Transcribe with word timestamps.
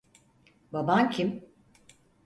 Baban 0.73 1.09
kim? 1.09 1.43